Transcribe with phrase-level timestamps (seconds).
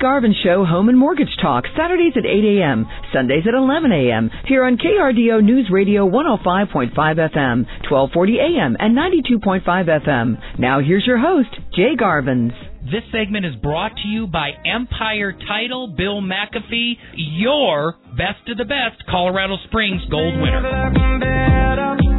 [0.00, 3.92] The Jay Garvin Show Home and Mortgage Talk, Saturdays at 8 a.m., Sundays at 11
[3.92, 9.62] a.m., here on KRDO News Radio 105.5 FM, 1240 a.m., and 92.5
[10.06, 10.58] FM.
[10.58, 12.52] Now here's your host, Jay Garvins.
[12.82, 18.64] This segment is brought to you by Empire Title, Bill McAfee, your best of the
[18.64, 22.09] best Colorado Springs gold winner.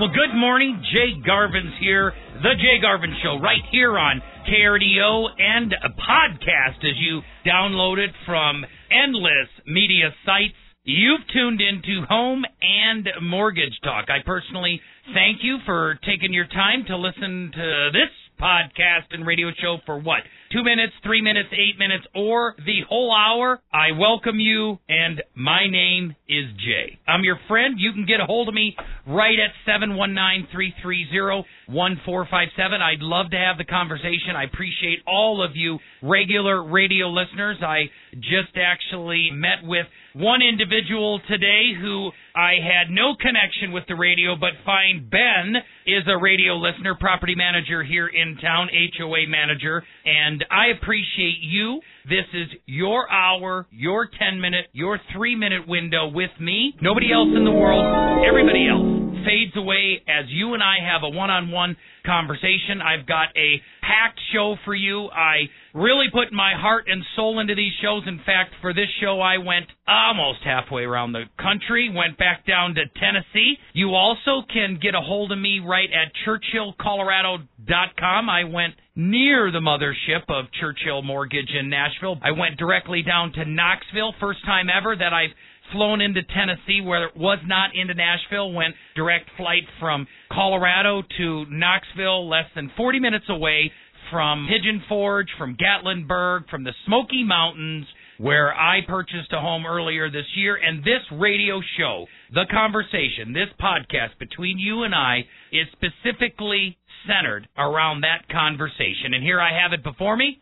[0.00, 0.82] Well, good morning.
[0.92, 2.12] Jay Garvin's here.
[2.42, 8.10] The Jay Garvin Show, right here on KRDO and a podcast as you download it
[8.26, 10.58] from endless media sites.
[10.82, 14.06] You've tuned into Home and Mortgage Talk.
[14.10, 14.80] I personally
[15.14, 20.00] thank you for taking your time to listen to this podcast and radio show for
[20.00, 20.22] what?
[20.54, 23.60] Two minutes, three minutes, eight minutes, or the whole hour?
[23.72, 26.96] I welcome you, and my name is Jay.
[27.08, 27.74] I'm your friend.
[27.76, 32.82] You can get a hold of me right at 719 330 1457.
[32.82, 34.36] I'd love to have the conversation.
[34.36, 37.58] I appreciate all of you regular radio listeners.
[37.62, 43.96] I just actually met with one individual today who I had no connection with the
[43.96, 45.56] radio, but find Ben
[45.86, 48.68] is a radio listener, property manager here in town,
[48.98, 51.80] HOA manager, and I appreciate you.
[52.04, 56.74] This is your hour, your 10 minute, your 3 minute window with me.
[56.80, 57.84] Nobody else in the world,
[58.24, 62.82] everybody else fades away as you and I have a one on one conversation.
[62.84, 65.08] I've got a packed show for you.
[65.08, 68.02] I really put my heart and soul into these shows.
[68.06, 72.74] In fact, for this show, I went almost halfway around the country, went back down
[72.74, 73.56] to Tennessee.
[73.72, 78.28] You also can get a hold of me right at churchillcolorado.com.
[78.28, 82.16] I went near the mothership of Churchill Mortgage in Nashville.
[82.22, 85.34] I went directly down to Knoxville, first time ever that I've
[85.72, 91.44] flown into Tennessee where it was not into Nashville, went direct flight from Colorado to
[91.50, 93.70] Knoxville, less than 40 minutes away
[94.10, 97.86] from Pigeon Forge, from Gatlinburg, from the Smoky Mountains,
[98.18, 100.56] where I purchased a home earlier this year.
[100.56, 105.20] And this radio show, The Conversation, this podcast between you and I,
[105.52, 106.76] is specifically
[107.06, 109.14] centered around that conversation.
[109.14, 110.38] And here I have it before me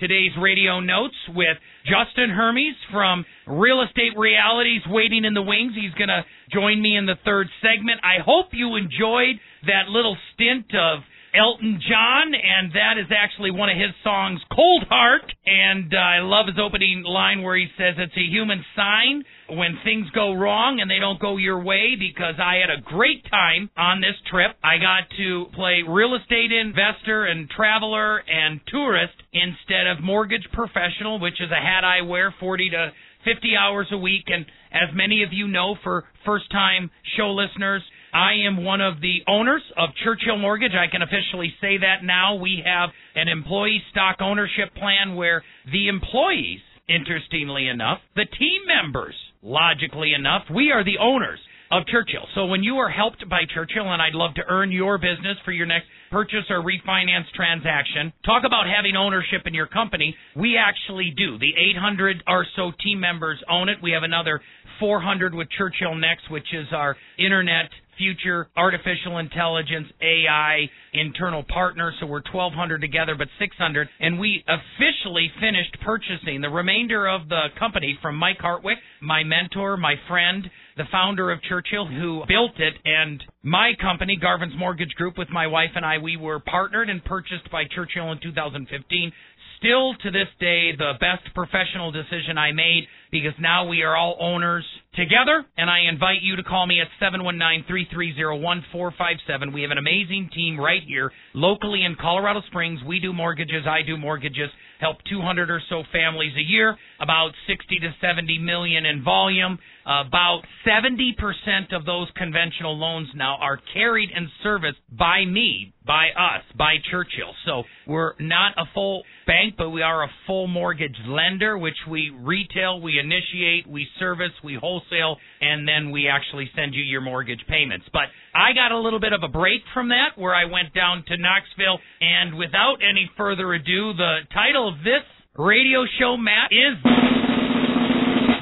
[0.00, 5.72] today's radio notes with Justin Hermes from Real Estate Realities waiting in the wings.
[5.76, 8.00] He's going to join me in the third segment.
[8.02, 9.36] I hope you enjoyed
[9.68, 11.04] that little stint of
[11.36, 15.30] Elton John, and that is actually one of his songs, Cold Heart.
[15.46, 19.78] And uh, I love his opening line where he says it's a human sign when
[19.84, 23.70] things go wrong and they don't go your way because I had a great time
[23.76, 24.56] on this trip.
[24.62, 31.20] I got to play real estate investor and traveler and tourist instead of mortgage professional,
[31.20, 32.92] which is a hat I wear 40 to
[33.24, 34.24] 50 hours a week.
[34.28, 37.82] And as many of you know, for first time show listeners,
[38.12, 40.72] I am one of the owners of Churchill Mortgage.
[40.74, 42.34] I can officially say that now.
[42.34, 49.14] We have an employee stock ownership plan where the employees, interestingly enough, the team members,
[49.42, 51.40] logically enough, we are the owners
[51.70, 52.26] of Churchill.
[52.34, 55.52] So when you are helped by Churchill, and I'd love to earn your business for
[55.52, 60.16] your next purchase or refinance transaction, talk about having ownership in your company.
[60.34, 61.38] We actually do.
[61.38, 63.78] The 800 or so team members own it.
[63.82, 64.40] We have another
[64.80, 71.92] 400 with Churchill Next, which is our internet future artificial intelligence, AI, internal partner.
[72.00, 73.88] So we're 1,200 together, but 600.
[74.00, 79.76] And we officially finished purchasing the remainder of the company from Mike Hardwick, my mentor,
[79.76, 82.74] my friend, the founder of Churchill, who built it.
[82.86, 87.04] And my company, Garvin's Mortgage Group, with my wife and I, we were partnered and
[87.04, 89.12] purchased by Churchill in 2015
[89.60, 94.16] still to this day the best professional decision I made because now we are all
[94.20, 95.44] owners together.
[95.56, 99.52] And I invite you to call me at 719 330 1457.
[99.52, 102.80] We have an amazing team right here locally in Colorado Springs.
[102.86, 107.78] We do mortgages, I do mortgages, help 200 or so families a year, about 60
[107.80, 109.58] to 70 million in volume.
[109.90, 116.44] About 70% of those conventional loans now are carried and serviced by me, by us,
[116.56, 117.34] by Churchill.
[117.44, 122.12] So we're not a full bank, but we are a full mortgage lender, which we
[122.16, 127.44] retail, we initiate, we service, we wholesale, and then we actually send you your mortgage
[127.48, 127.86] payments.
[127.92, 131.02] But I got a little bit of a break from that where I went down
[131.08, 135.02] to Knoxville, and without any further ado, the title of this
[135.36, 136.78] radio show, Matt, is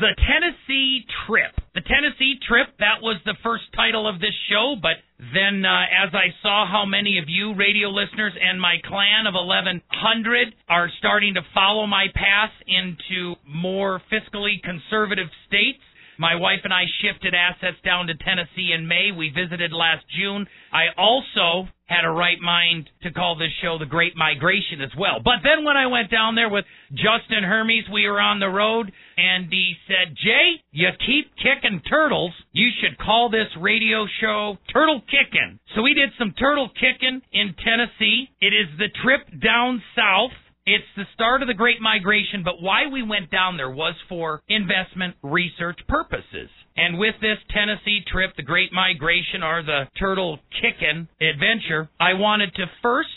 [0.00, 1.53] the Tennessee Trip.
[1.75, 5.03] The Tennessee Trip, that was the first title of this show, but
[5.35, 9.35] then uh, as I saw how many of you radio listeners and my clan of
[9.35, 15.83] 1100 are starting to follow my path into more fiscally conservative states,
[16.19, 19.12] My wife and I shifted assets down to Tennessee in May.
[19.17, 20.47] We visited last June.
[20.73, 25.20] I also had a right mind to call this show The Great Migration as well.
[25.25, 28.93] But then when I went down there with Justin Hermes, we were on the road,
[29.17, 32.32] and he said, Jay, you keep kicking turtles.
[32.53, 35.59] You should call this radio show Turtle Kicking.
[35.75, 38.29] So we did some turtle kicking in Tennessee.
[38.41, 40.32] It is the trip down south.
[40.69, 44.43] It's the start of the Great Migration, but why we went down there was for
[44.50, 46.50] investment research purposes.
[46.76, 52.55] And with this Tennessee trip, the Great Migration or the Turtle Kickin' adventure, I wanted
[52.56, 53.09] to first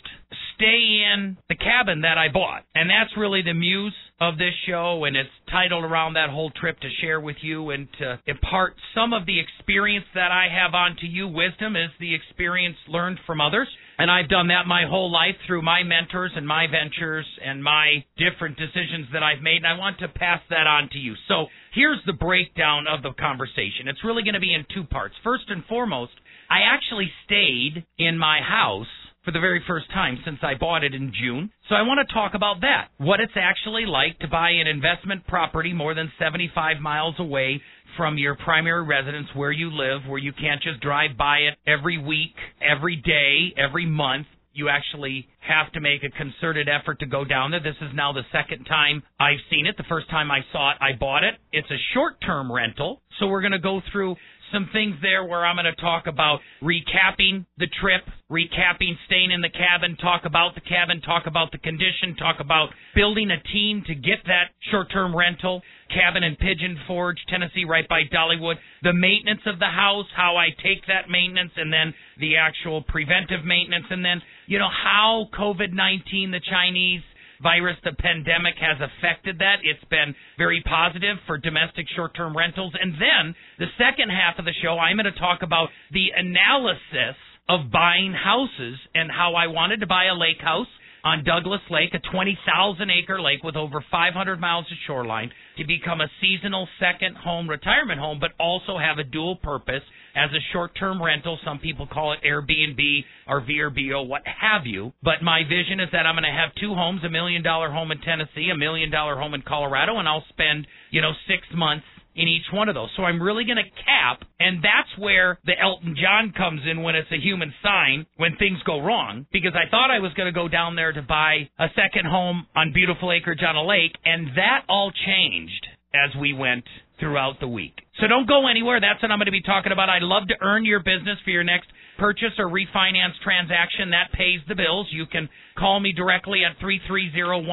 [0.56, 2.64] stay in the cabin that I bought.
[2.74, 6.80] And that's really the muse of this show, and it's titled around that whole trip
[6.80, 11.06] to share with you and to impart some of the experience that I have onto
[11.06, 11.28] you.
[11.28, 13.68] Wisdom is the experience learned from others.
[14.02, 18.04] And I've done that my whole life through my mentors and my ventures and my
[18.18, 19.58] different decisions that I've made.
[19.58, 21.14] And I want to pass that on to you.
[21.28, 21.46] So
[21.76, 23.86] here's the breakdown of the conversation.
[23.86, 25.14] It's really going to be in two parts.
[25.24, 26.14] First and foremost,
[26.50, 28.88] I actually stayed in my house
[29.24, 31.52] for the very first time since I bought it in June.
[31.70, 32.88] So I want to talk about that.
[32.98, 37.62] What it's actually like to buy an investment property more than 75 miles away
[37.98, 41.98] from your primary residence where you live, where you can't just drive by it every
[41.98, 44.28] week, every day, every month.
[44.54, 47.62] You actually have to make a concerted effort to go down there.
[47.62, 49.78] This is now the second time I've seen it.
[49.78, 51.36] The first time I saw it, I bought it.
[51.54, 53.02] It's a short term rental.
[53.20, 54.16] So we're going to go through
[54.54, 59.42] some things there where I'm going to talk about recapping the trip, recapping staying in
[59.42, 63.84] the cabin, talk about the cabin, talk about the condition, talk about building a team
[63.88, 68.94] to get that short term rental, cabin in Pigeon Forge, Tennessee, right by Dollywood, the
[68.94, 73.86] maintenance of the house, how I take that maintenance, and then the actual preventive maintenance,
[73.90, 77.02] and then, you know, how COVID 19, the Chinese
[77.42, 79.58] virus, the pandemic has affected that.
[79.64, 82.74] It's been very positive for domestic short term rentals.
[82.80, 87.18] And then the second half of the show, I'm going to talk about the analysis
[87.50, 90.68] of buying houses and how I wanted to buy a lake house
[91.04, 96.00] on Douglas Lake, a 20,000 acre lake with over 500 miles of shoreline, to become
[96.00, 99.82] a seasonal second home retirement home, but also have a dual purpose
[100.16, 101.40] as a short term rental.
[101.46, 104.94] Some people call it Airbnb or VRBO, what have you.
[105.04, 107.92] But my vision is that I'm going to have two homes a million dollar home
[107.92, 111.86] in Tennessee, a million dollar home in Colorado, and I'll spend, you know, six months
[112.16, 112.90] in each one of those.
[112.98, 116.96] So I'm really going to cap, and that's where the Elton John comes in when
[116.96, 119.26] it's a human sign when things go wrong.
[119.32, 122.48] Because I thought I was going to go down there to buy a second home
[122.56, 126.64] on beautiful acreage on a lake, and that all changed as we went
[127.02, 127.74] throughout the week.
[128.00, 128.80] So don't go anywhere.
[128.80, 129.90] That's what I'm going to be talking about.
[129.90, 131.68] I'd love to earn your business for your next
[131.98, 134.88] purchase or refinance transaction that pays the bills.
[134.92, 135.28] You can
[135.58, 137.44] call me directly at 330-1457.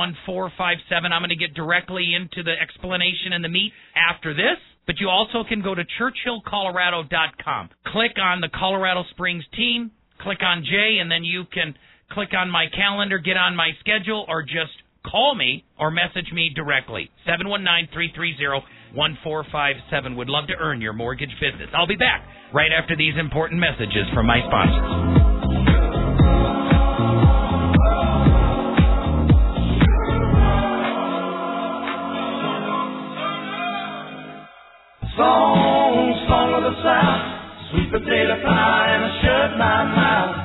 [1.11, 4.61] I'm going to get directly into the explanation and the meat after this.
[4.87, 7.69] But you also can go to churchillcolorado.com.
[7.93, 9.91] Click on the Colorado Springs team,
[10.21, 11.75] click on Jay, and then you can
[12.12, 14.73] click on my calendar, get on my schedule, or just
[15.05, 17.11] call me or message me directly.
[17.27, 20.17] 719 330 1457.
[20.17, 21.69] Would love to earn your mortgage business.
[21.75, 25.29] I'll be back right after these important messages from my sponsors.
[35.17, 35.96] Song,
[36.29, 37.24] song of the South,
[37.70, 40.36] sweet potato pie, and I shut my mouth.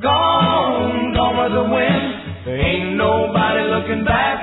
[0.00, 2.46] Gone, gone with the wind.
[2.46, 4.33] There ain't nobody looking back.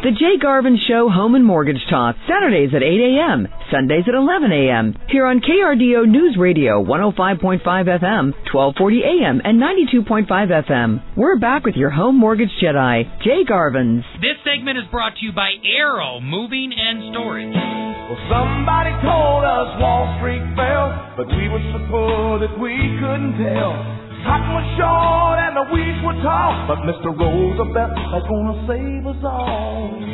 [0.00, 4.48] The Jay Garvin Show Home and Mortgage Talk, Saturdays at 8 a.m., Sundays at 11
[4.48, 4.96] a.m.
[5.12, 11.04] Here on KRDO News Radio 105.5 FM, 1240 a.m., and 92.5 FM.
[11.18, 14.00] We're back with your home mortgage Jedi, Jay Garvins.
[14.24, 17.52] This segment is brought to you by Arrow Moving and Storage.
[17.52, 22.72] Well, somebody told us Wall Street fell, but we were so poor that we
[23.04, 23.76] couldn't tell.
[24.24, 25.29] Cotton was short and the
[25.72, 27.14] weeds were tall, but Mr.
[27.14, 30.10] Roosevelt was gonna save us all.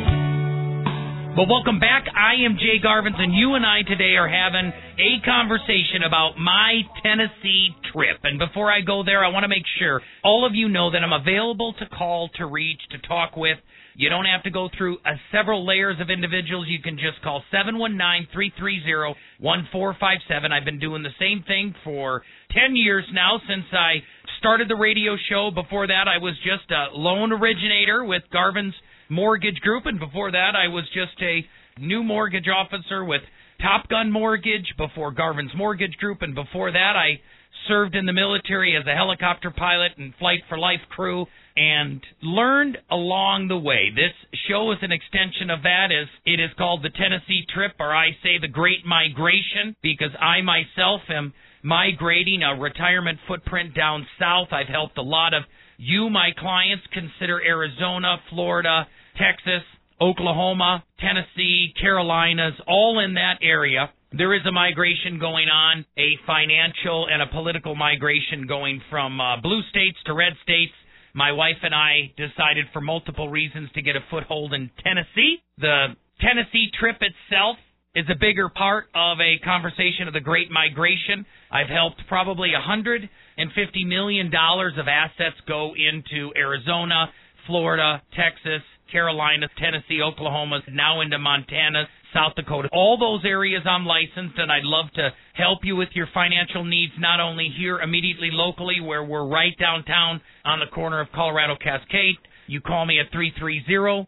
[1.37, 2.05] But welcome back.
[2.17, 6.81] I am Jay Garvins, and you and I today are having a conversation about my
[7.03, 8.17] Tennessee trip.
[8.23, 11.03] And before I go there, I want to make sure all of you know that
[11.03, 13.59] I'm available to call, to reach, to talk with.
[13.95, 16.67] You don't have to go through uh, several layers of individuals.
[16.69, 20.51] You can just call 719-330-1457.
[20.51, 24.03] I've been doing the same thing for 10 years now since I
[24.39, 25.51] started the radio show.
[25.53, 28.73] Before that, I was just a loan originator with Garvin's
[29.09, 29.85] Mortgage Group.
[29.85, 31.45] And before that, I was just a
[31.79, 33.21] new mortgage officer with
[33.61, 36.21] Top Gun Mortgage before Garvin's Mortgage Group.
[36.21, 37.19] And before that, I
[37.67, 41.25] served in the military as a helicopter pilot and flight for life crew
[41.55, 43.89] and learned along the way.
[43.93, 44.13] This
[44.47, 48.11] show is an extension of that as it is called the Tennessee Trip or I
[48.21, 51.33] say the Great Migration because I myself am
[51.63, 54.49] migrating a retirement footprint down south.
[54.51, 55.43] I've helped a lot of
[55.77, 58.87] you, my clients, consider Arizona, Florida,
[59.17, 59.63] Texas,
[60.01, 63.91] Oklahoma, Tennessee, Carolinas, all in that area.
[64.11, 69.41] There is a migration going on, a financial and a political migration going from uh,
[69.41, 70.73] blue states to red states.
[71.13, 75.43] My wife and I decided for multiple reasons to get a foothold in Tennessee.
[75.57, 75.87] The
[76.21, 77.57] Tennessee trip itself
[77.97, 81.25] is a bigger part of a conversation of the Great Migration.
[81.51, 87.09] I've helped probably a hundred and fifty million dollars of assets go into Arizona,
[87.47, 88.61] Florida, Texas,
[88.91, 92.69] Carolina, Tennessee, Oklahoma, now into Montana, South Dakota.
[92.71, 96.93] All those areas I'm licensed, and I'd love to help you with your financial needs,
[96.99, 102.15] not only here immediately locally, where we're right downtown on the corner of Colorado Cascade.
[102.47, 104.07] You call me at 330-1457,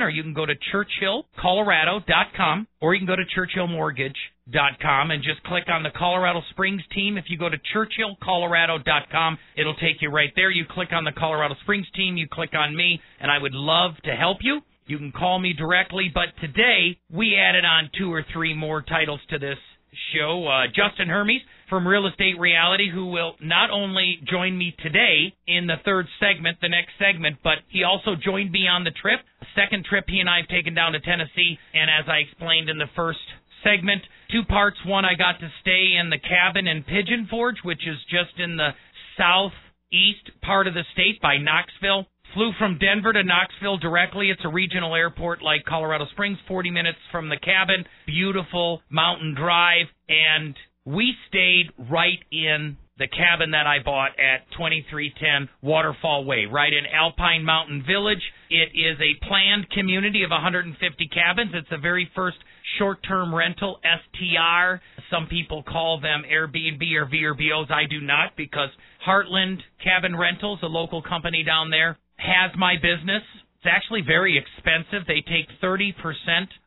[0.00, 5.64] or you can go to churchillcolorado.com, or you can go to churchillmortgage.com and just click
[5.68, 7.16] on the Colorado Springs team.
[7.16, 10.50] If you go to churchillcolorado.com, it'll take you right there.
[10.50, 13.92] You click on the Colorado Springs team, you click on me, and I would love
[14.04, 14.60] to help you.
[14.86, 19.20] You can call me directly, but today we added on two or three more titles
[19.30, 19.56] to this
[20.14, 20.46] show.
[20.46, 25.66] Uh, Justin Hermes from Real Estate Reality, who will not only join me today in
[25.66, 29.20] the third segment, the next segment, but he also joined me on the trip.
[29.54, 32.78] Second trip he and I have taken down to Tennessee, and as I explained in
[32.78, 33.20] the first
[33.62, 34.78] segment, two parts.
[34.86, 38.56] One, I got to stay in the cabin in Pigeon Forge, which is just in
[38.56, 38.70] the
[39.16, 42.06] southeast part of the state by Knoxville.
[42.34, 44.30] Flew from Denver to Knoxville directly.
[44.30, 47.84] It's a regional airport like Colorado Springs, 40 minutes from the cabin.
[48.06, 49.86] Beautiful mountain drive.
[50.08, 50.54] And
[50.84, 56.84] we stayed right in the cabin that I bought at 2310 Waterfall Way, right in
[56.92, 58.22] Alpine Mountain Village.
[58.50, 60.76] It is a planned community of 150
[61.08, 61.52] cabins.
[61.54, 62.36] It's the very first
[62.78, 64.82] short term rental, STR.
[65.10, 67.70] Some people call them Airbnb or VRBOs.
[67.70, 68.70] I do not because
[69.06, 73.22] Heartland Cabin Rentals, a local company down there, has my business.
[73.58, 75.06] It's actually very expensive.
[75.08, 75.92] They take 30%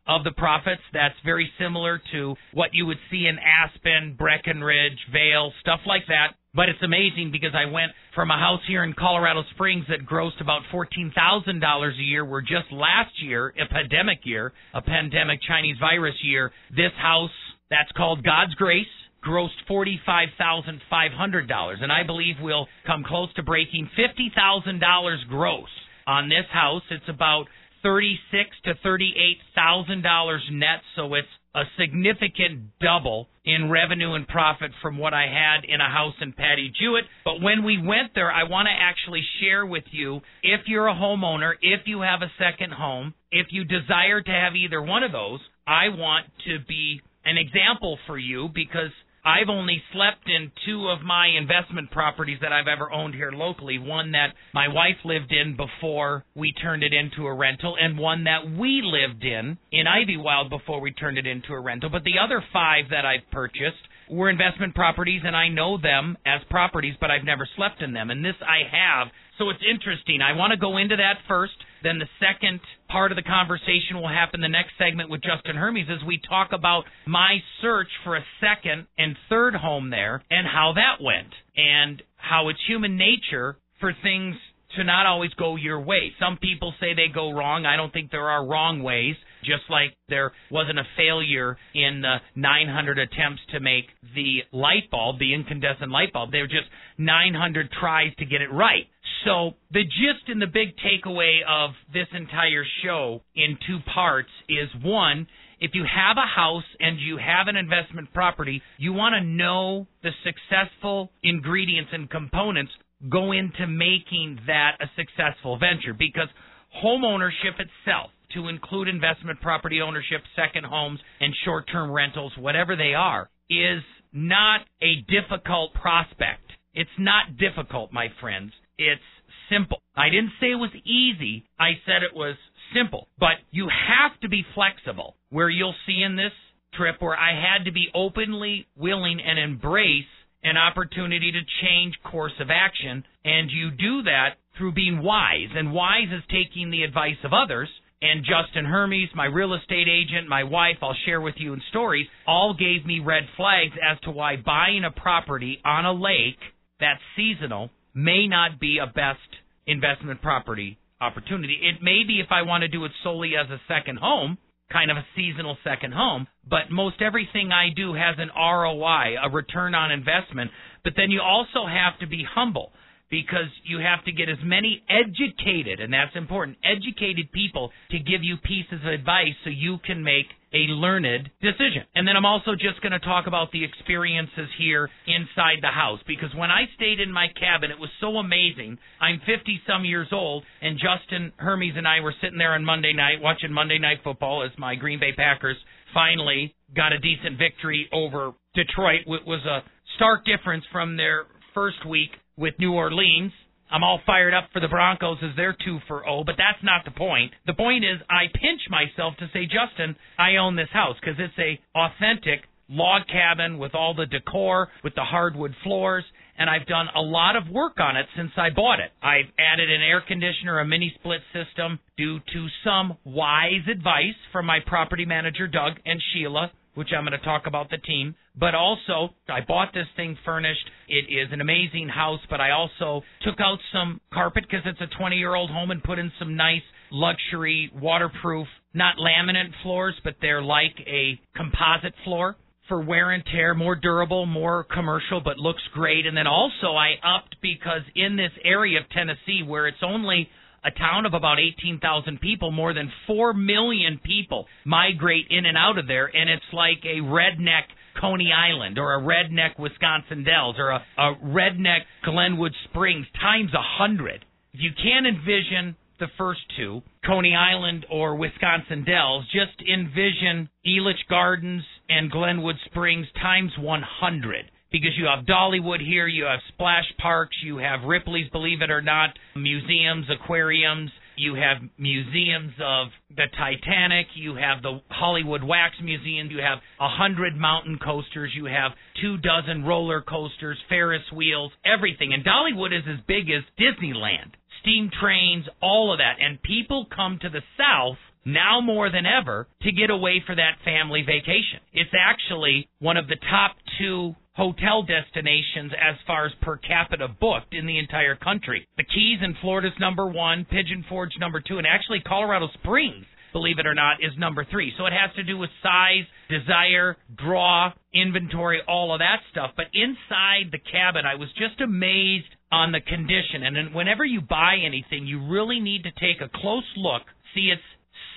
[0.08, 0.82] of the profits.
[0.92, 6.36] That's very similar to what you would see in Aspen, Breckenridge, Vail, stuff like that.
[6.54, 10.42] But it's amazing because I went from a house here in Colorado Springs that grossed
[10.42, 11.16] about $14,000
[11.48, 16.92] a year, where just last year, a pandemic year, a pandemic Chinese virus year, this
[17.02, 17.32] house
[17.70, 18.86] that's called God's Grace
[19.26, 21.84] grossed $45,500.
[21.84, 25.70] And I believe we'll come close to breaking $50,000 gross
[26.08, 26.84] on this house.
[26.90, 27.46] It's about
[27.84, 34.72] thirty-six to thirty-eight thousand dollars net, so it's a significant double in revenue and profit
[34.82, 37.04] from what I had in a house in Patty Jewett.
[37.26, 40.94] But when we went there, I want to actually share with you if you're a
[40.94, 45.12] homeowner, if you have a second home, if you desire to have either one of
[45.12, 48.92] those, I want to be an example for you because
[49.24, 53.78] I've only slept in two of my investment properties that I've ever owned here locally.
[53.78, 58.24] One that my wife lived in before we turned it into a rental, and one
[58.24, 61.90] that we lived in in Ivywild before we turned it into a rental.
[61.90, 66.42] But the other five that I've purchased were investment properties, and I know them as
[66.50, 68.10] properties, but I've never slept in them.
[68.10, 69.08] And this I have.
[69.38, 70.22] So it's interesting.
[70.22, 71.54] I want to go into that first.
[71.84, 72.60] Then the second
[72.90, 76.52] part of the conversation will happen the next segment with Justin Hermes as we talk
[76.52, 82.02] about my search for a second and third home there and how that went and
[82.18, 84.36] how it's human nature for things
[84.78, 86.14] to not always go your way.
[86.20, 87.66] Some people say they go wrong.
[87.66, 89.16] I don't think there are wrong ways.
[89.44, 93.86] Just like there wasn't a failure in the 900 attempts to make
[94.16, 96.32] the light bulb, the incandescent light bulb.
[96.32, 98.88] There were just 900 tries to get it right.
[99.26, 104.70] So the gist and the big takeaway of this entire show in two parts is
[104.84, 105.28] one,
[105.60, 109.88] if you have a house and you have an investment property, you want to know
[110.02, 112.72] the successful ingredients and components
[113.10, 116.28] go into making that a successful venture because
[116.74, 122.76] home ownership itself to include investment property ownership, second homes, and short term rentals, whatever
[122.76, 126.52] they are, is not a difficult prospect.
[126.74, 128.54] It's not difficult, my friends.
[128.88, 129.02] It's
[129.50, 129.82] simple.
[129.96, 131.46] I didn't say it was easy.
[131.60, 132.36] I said it was
[132.74, 133.08] simple.
[133.20, 135.16] But you have to be flexible.
[135.30, 136.34] Where you'll see in this
[136.74, 140.06] trip where I had to be openly willing and embrace
[140.44, 143.04] an opportunity to change course of action.
[143.24, 145.50] And you do that through being wise.
[145.56, 147.70] And wise is taking the advice of others
[148.02, 152.08] and Justin Hermes, my real estate agent, my wife, I'll share with you in stories,
[152.26, 156.40] all gave me red flags as to why buying a property on a lake
[156.80, 159.20] that's seasonal may not be a best
[159.68, 161.58] investment property opportunity.
[161.62, 164.38] It may be if I want to do it solely as a second home,
[164.72, 169.30] kind of a seasonal second home, but most everything I do has an ROI, a
[169.30, 170.52] return on investment.
[170.84, 172.72] But then you also have to be humble
[173.12, 178.24] because you have to get as many educated, and that's important, educated people to give
[178.24, 181.84] you pieces of advice so you can make a learned decision.
[181.96, 186.00] And then I'm also just going to talk about the experiences here inside the house
[186.08, 188.78] because when I stayed in my cabin, it was so amazing.
[189.00, 192.94] I'm 50 some years old, and Justin Hermes and I were sitting there on Monday
[192.94, 195.58] night watching Monday Night Football as my Green Bay Packers
[195.94, 199.02] finally got a decent victory over Detroit.
[199.06, 199.64] It was a
[199.96, 203.32] stark difference from their first week with New Orleans.
[203.72, 206.84] I'm all fired up for the Broncos as they're two for oh, but that's not
[206.84, 207.32] the point.
[207.48, 211.40] The point is I pinch myself to say, Justin, I own this house because it's
[211.40, 216.04] a authentic log cabin with all the decor, with the hardwood floors,
[216.38, 218.92] and I've done a lot of work on it since I bought it.
[219.02, 224.46] I've added an air conditioner, a mini split system, due to some wise advice from
[224.46, 228.16] my property manager, Doug, and Sheila which I'm going to talk about the team.
[228.36, 230.70] But also, I bought this thing furnished.
[230.88, 234.98] It is an amazing house, but I also took out some carpet because it's a
[234.98, 236.62] 20 year old home and put in some nice
[236.92, 243.54] luxury waterproof, not laminate floors, but they're like a composite floor for wear and tear,
[243.54, 246.06] more durable, more commercial, but looks great.
[246.06, 250.30] And then also I upped because in this area of Tennessee where it's only
[250.64, 255.78] a town of about 18,000 people, more than 4 million people migrate in and out
[255.78, 257.64] of there, and it's like a redneck
[258.00, 263.62] Coney Island or a redneck Wisconsin Dells or a, a redneck Glenwood Springs times a
[263.62, 264.26] hundred.
[264.54, 271.08] If you can't envision the first two, Coney Island or Wisconsin Dells, just envision Elitch
[271.10, 277.36] Gardens and Glenwood Springs times 100 because you have Dollywood here, you have splash parks,
[277.44, 280.90] you have Ripley's, believe it or not, museums, aquariums,
[281.22, 286.90] you have museums of the Titanic, you have the Hollywood Wax Museum, you have a
[286.90, 292.12] hundred mountain coasters, you have two dozen roller coasters, Ferris wheels, everything.
[292.14, 294.34] And Dollywood is as big as Disneyland.
[294.62, 296.18] Steam trains, all of that.
[296.20, 300.58] And people come to the South now more than ever to get away for that
[300.66, 301.62] family vacation.
[301.74, 307.54] It's actually one of the top two hotel destinations as far as per capita booked
[307.54, 308.68] in the entire country.
[308.78, 313.60] The Keys in Florida's number one, Pigeon Forge number two, and actually Colorado Springs, believe
[313.60, 314.74] it or not, is number three.
[314.78, 319.52] So it has to do with size, desire, draw, inventory, all of that stuff.
[319.56, 323.44] But inside the cabin, I was just amazed on the condition.
[323.44, 327.04] And whenever you buy anything, you really need to take a close look,
[327.34, 327.62] see its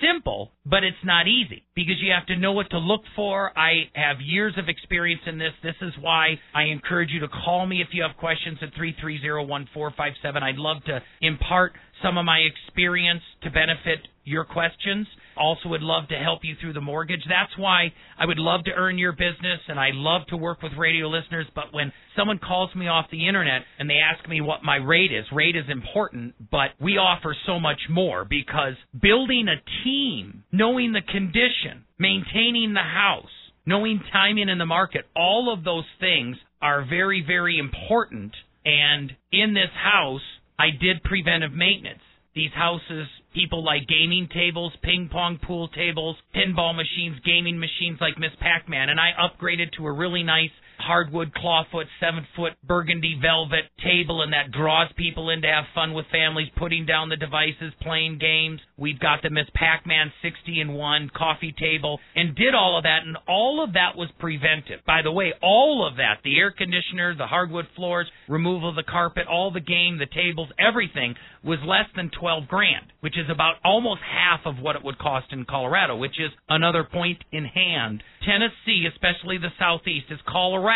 [0.01, 3.57] simple, but it's not easy because you have to know what to look for.
[3.57, 5.53] I have years of experience in this.
[5.63, 10.41] This is why I encourage you to call me if you have questions at 330-1457.
[10.41, 15.07] I'd love to impart some of my experience to benefit your questions.
[15.37, 17.21] Also, would love to help you through the mortgage.
[17.29, 20.71] That's why I would love to earn your business and I love to work with
[20.77, 21.45] radio listeners.
[21.53, 25.11] But when someone calls me off the internet and they ask me what my rate
[25.11, 30.93] is, rate is important, but we offer so much more because building a team, knowing
[30.93, 33.25] the condition, maintaining the house,
[33.65, 38.31] knowing timing in the market, all of those things are very, very important.
[38.65, 40.21] And in this house,
[40.57, 42.01] I did preventive maintenance.
[42.33, 48.17] These houses, people like gaming tables, ping pong pool tables, pinball machines, gaming machines like
[48.17, 50.51] Miss Pac Man, and I upgraded to a really nice
[50.85, 55.93] hardwood clawfoot, seven foot burgundy velvet table, and that draws people in to have fun
[55.93, 58.61] with families, putting down the devices, playing games.
[58.77, 62.83] We've got the Miss Pac Man 60 in 1 coffee table, and did all of
[62.83, 64.85] that, and all of that was preventive.
[64.85, 68.83] By the way, all of that the air conditioner, the hardwood floors, removal of the
[68.83, 73.55] carpet, all the game, the tables, everything was less than 12 grand, which is about
[73.63, 78.03] almost half of what it would cost in Colorado, which is another point in hand.
[78.25, 80.74] Tennessee, especially the southeast, is Colorado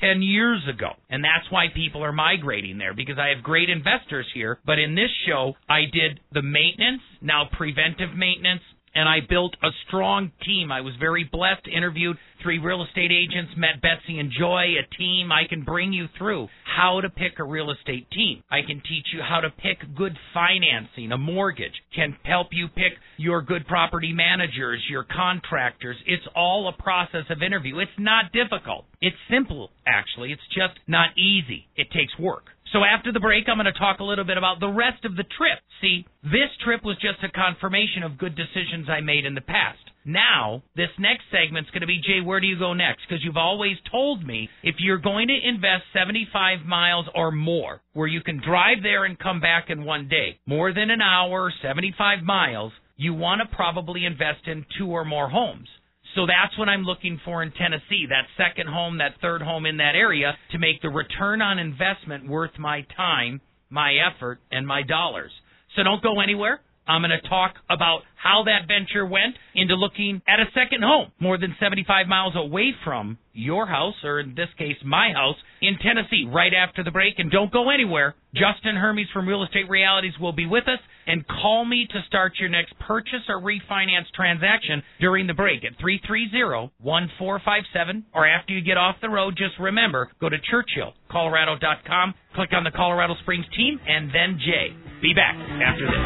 [0.00, 0.90] 10 years ago.
[1.08, 4.58] And that's why people are migrating there because I have great investors here.
[4.64, 8.62] But in this show, I did the maintenance, now preventive maintenance,
[8.94, 10.72] and I built a strong team.
[10.72, 15.30] I was very blessed, interviewed three real estate agents, met Betsy and Joy, a team.
[15.30, 18.42] I can bring you through how to pick a real estate team.
[18.50, 22.94] I can teach you how to pick good financing, a mortgage, can help you pick
[23.16, 25.96] your good property managers, your contractors.
[26.06, 27.78] It's all a process of interview.
[27.78, 28.86] It's not difficult.
[29.00, 30.32] It's simple, actually.
[30.32, 31.66] It's just not easy.
[31.76, 32.44] It takes work.
[32.72, 35.16] So after the break, I'm going to talk a little bit about the rest of
[35.16, 35.58] the trip.
[35.80, 39.78] See, this trip was just a confirmation of good decisions I made in the past.
[40.04, 43.02] Now, this next segment's going to be Jay, where do you go next?
[43.08, 48.06] Because you've always told me if you're going to invest 75 miles or more, where
[48.06, 52.22] you can drive there and come back in one day, more than an hour, 75
[52.22, 55.68] miles, you want to probably invest in two or more homes.
[56.14, 59.76] So that's what I'm looking for in Tennessee, that second home, that third home in
[59.78, 64.82] that area to make the return on investment worth my time, my effort, and my
[64.82, 65.30] dollars.
[65.76, 66.60] So don't go anywhere.
[66.90, 71.12] I'm going to talk about how that venture went into looking at a second home
[71.20, 75.78] more than 75 miles away from your house, or in this case, my house, in
[75.78, 77.14] Tennessee, right after the break.
[77.18, 78.16] And don't go anywhere.
[78.34, 80.80] Justin Hermes from Real Estate Realities will be with us.
[81.10, 85.72] And call me to start your next purchase or refinance transaction during the break at
[85.80, 88.06] 330 1457.
[88.14, 92.70] Or after you get off the road, just remember go to ChurchillColorado.com, click on the
[92.70, 94.70] Colorado Springs team, and then Jay.
[95.02, 95.98] Be back after this.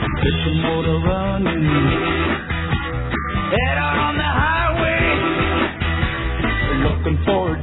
[6.80, 7.54] Looking for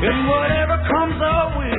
[0.00, 1.77] and whatever comes our way.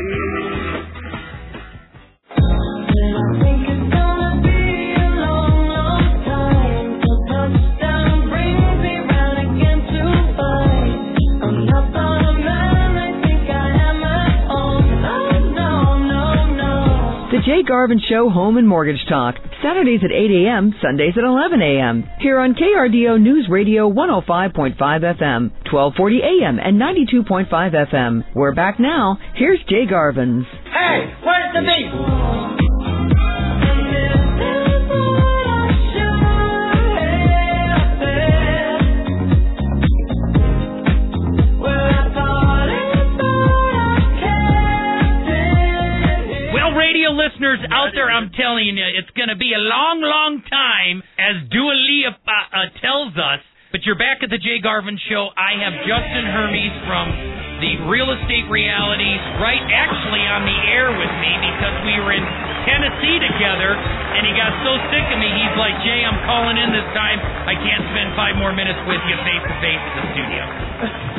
[17.50, 19.34] Jay Garvin Show Home and Mortgage Talk,
[19.64, 22.08] Saturdays at 8 a.m., Sundays at 11 a.m.
[22.20, 28.24] Here on KRDO News Radio 105.5 FM, 1240 a.m., and 92.5 FM.
[28.36, 29.18] We're back now.
[29.34, 30.46] Here's Jay Garvin's.
[30.66, 32.59] Hey, where's the beef?
[47.19, 51.43] Listeners out there, I'm telling you, it's going to be a long, long time, as
[51.51, 53.43] Dua Lipa uh, tells us.
[53.75, 55.29] But you're back at the Jay Garvin Show.
[55.36, 57.05] I have Justin Hermes from
[57.62, 62.25] the Real Estate Realities right actually on the air with me because we were in
[62.65, 66.71] Tennessee together, and he got so sick of me, he's like, Jay, I'm calling in
[66.71, 67.19] this time.
[67.19, 70.43] I can't spend five more minutes with you face to face in the studio.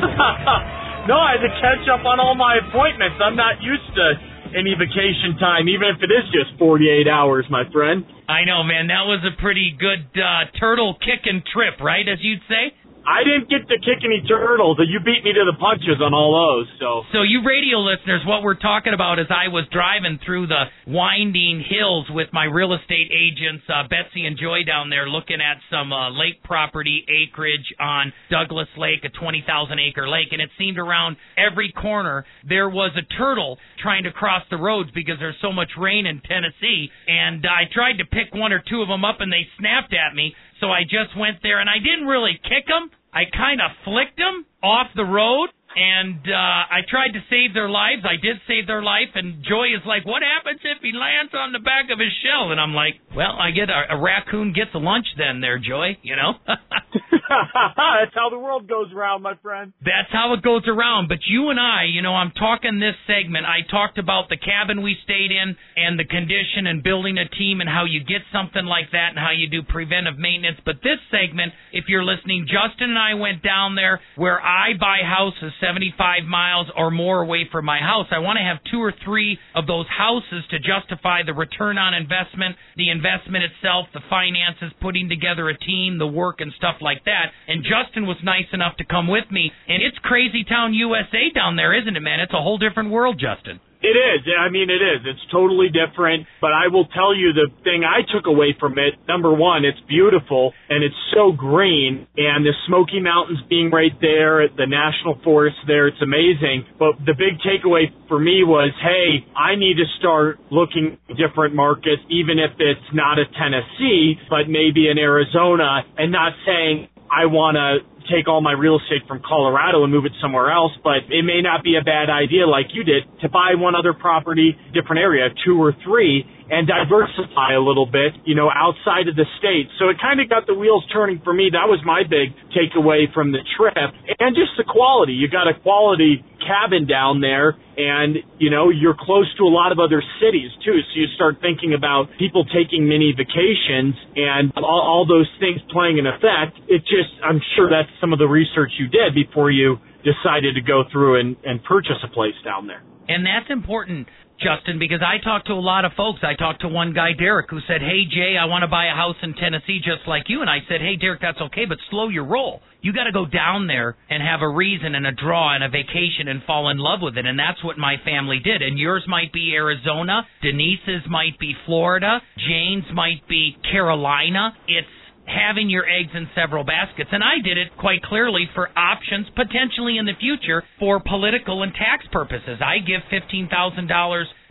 [1.13, 3.21] no, I had to catch up on all my appointments.
[3.21, 7.63] I'm not used to any vacation time, even if it is just 48 hours, my
[7.71, 8.05] friend.
[8.27, 8.87] I know, man.
[8.87, 12.07] That was a pretty good uh, turtle kicking trip, right?
[12.07, 12.73] As you'd say.
[13.05, 14.77] I didn't get to kick any turtles.
[14.79, 16.67] You beat me to the punches on all those.
[16.79, 20.69] So So, you radio listeners, what we're talking about is I was driving through the
[20.85, 25.57] winding hills with my real estate agents, uh, Betsy and Joy down there, looking at
[25.69, 29.45] some uh, lake property acreage on Douglas Lake, a 20,000
[29.79, 30.29] acre lake.
[30.31, 34.89] And it seemed around every corner there was a turtle trying to cross the roads
[34.93, 36.89] because there's so much rain in Tennessee.
[37.07, 40.15] And I tried to pick one or two of them up and they snapped at
[40.15, 40.35] me.
[40.61, 42.91] So I just went there and I didn't really kick him.
[43.11, 47.69] I kind of flicked him off the road and uh I tried to save their
[47.69, 48.03] lives.
[48.03, 51.51] I did save their life and Joy is like, "What happens if he lands on
[51.51, 54.71] the back of his shell?" And I'm like, "Well, I get a, a raccoon gets
[54.73, 56.33] lunch then there, Joy, you know?"
[57.31, 59.73] that's how the world goes around, my friend.
[59.81, 61.07] That's how it goes around.
[61.07, 63.45] But you and I, you know, I'm talking this segment.
[63.45, 67.61] I talked about the cabin we stayed in and the condition and building a team
[67.61, 70.59] and how you get something like that and how you do preventive maintenance.
[70.65, 74.99] But this segment, if you're listening, Justin and I went down there where I buy
[75.03, 78.07] houses 75 miles or more away from my house.
[78.11, 81.93] I want to have two or three of those houses to justify the return on
[81.93, 87.05] investment, the investment itself, the finances, putting together a team, the work and stuff like
[87.05, 87.31] that.
[87.47, 89.51] And Justin was nice enough to come with me.
[89.67, 92.19] And it's crazy town USA down there, isn't it, man?
[92.19, 93.59] It's a whole different world, Justin.
[93.81, 94.21] It is.
[94.37, 95.01] I mean, it is.
[95.05, 96.27] It's totally different.
[96.39, 98.93] But I will tell you the thing I took away from it.
[99.07, 104.41] Number one, it's beautiful and it's so green, and the Smoky Mountains being right there,
[104.41, 106.65] at the national forest there, it's amazing.
[106.79, 112.01] But the big takeaway for me was, hey, I need to start looking different markets,
[112.09, 117.59] even if it's not a Tennessee, but maybe in Arizona, and not saying I want
[117.59, 121.23] to take all my real estate from Colorado and move it somewhere else, but it
[121.23, 125.01] may not be a bad idea like you did to buy one other property, different
[125.01, 129.71] area, two or three, and diversify a little bit, you know, outside of the state.
[129.79, 131.47] So it kind of got the wheels turning for me.
[131.47, 133.95] That was my big takeaway from the trip.
[134.19, 135.15] And just the quality.
[135.15, 139.71] You got a quality cabin down there and, you know, you're close to a lot
[139.71, 140.75] of other cities too.
[140.91, 146.03] So you start thinking about people taking mini vacations and all, all those things playing
[146.03, 146.59] an effect.
[146.67, 150.61] It just, I'm sure that's some of the research you did before you decided to
[150.61, 152.83] go through and, and purchase a place down there.
[153.07, 154.07] And that's important,
[154.41, 156.21] Justin, because I talked to a lot of folks.
[156.23, 158.95] I talked to one guy, Derek, who said, Hey, Jay, I want to buy a
[158.95, 160.41] house in Tennessee just like you.
[160.41, 162.61] And I said, Hey, Derek, that's okay, but slow your roll.
[162.81, 165.69] You got to go down there and have a reason and a draw and a
[165.69, 167.25] vacation and fall in love with it.
[167.25, 168.63] And that's what my family did.
[168.63, 170.25] And yours might be Arizona.
[170.41, 172.19] Denise's might be Florida.
[172.37, 174.53] Jane's might be Carolina.
[174.67, 174.87] It's
[175.31, 177.09] having your eggs in several baskets.
[177.11, 181.73] And I did it quite clearly for options potentially in the future for political and
[181.73, 182.59] tax purposes.
[182.59, 183.47] I give $15,000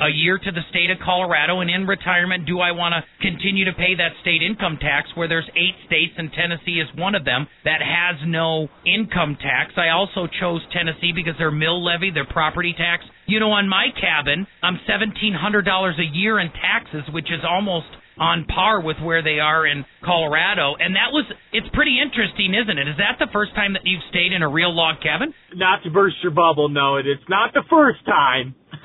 [0.01, 3.66] a year to the state of Colorado, and in retirement, do I want to continue
[3.66, 7.25] to pay that state income tax where there's eight states and Tennessee is one of
[7.25, 9.77] them that has no income tax?
[9.77, 13.05] I also chose Tennessee because their mill levy, their property tax.
[13.27, 17.87] You know, on my cabin, I'm $1,700 a year in taxes, which is almost
[18.20, 20.76] on par with where they are in Colorado.
[20.78, 22.87] And that was, it's pretty interesting, isn't it?
[22.87, 25.33] Is that the first time that you've stayed in a real log cabin?
[25.56, 28.54] Not to burst your bubble, no, it it is not the first time.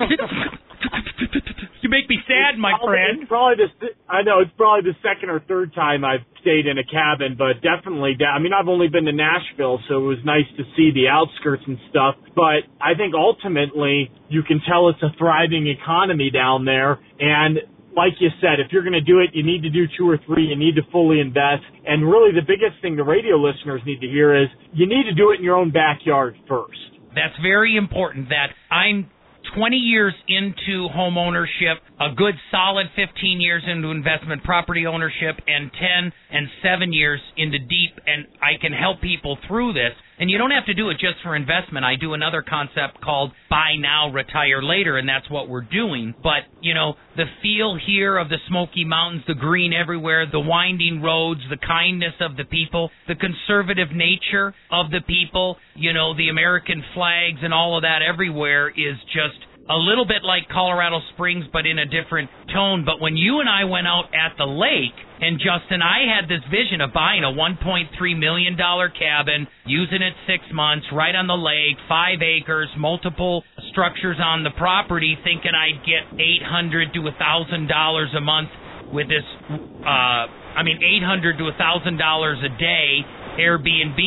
[1.82, 3.18] you make me sad, my Probably- friend.
[3.22, 6.78] It's probably the I know it's probably the second or third time I've stayed in
[6.78, 8.16] a cabin, but definitely.
[8.24, 11.62] I mean, I've only been to Nashville, so it was nice to see the outskirts
[11.66, 12.14] and stuff.
[12.34, 17.58] But I think ultimately you can tell it's a thriving economy down there, and
[17.96, 20.18] like you said, if you're going to do it, you need to do two or
[20.26, 20.44] three.
[20.44, 21.64] You need to fully invest.
[21.86, 25.14] And really, the biggest thing the radio listeners need to hear is you need to
[25.14, 26.78] do it in your own backyard first.
[27.14, 29.08] That's very important that I'm
[29.56, 35.70] 20 years into home ownership, a good solid 15 years into investment property ownership, and
[35.72, 39.92] 10 and 7 years into deep, and I can help people through this.
[40.18, 41.84] And you don't have to do it just for investment.
[41.84, 46.14] I do another concept called buy now, retire later, and that's what we're doing.
[46.22, 51.02] But, you know, the feel here of the Smoky Mountains, the green everywhere, the winding
[51.02, 56.30] roads, the kindness of the people, the conservative nature of the people, you know, the
[56.30, 59.36] American flags and all of that everywhere is just
[59.68, 62.84] a little bit like Colorado Springs, but in a different tone.
[62.84, 66.44] But when you and I went out at the lake, and Justin, I had this
[66.50, 71.76] vision of buying a $1.3 million cabin, using it six months, right on the lake,
[71.88, 78.50] five acres, multiple structures on the property, thinking I'd get 800 to $1,000 a month
[78.92, 83.02] with this, uh, I mean, 800 to $1,000 a day
[83.36, 84.00] Airbnb.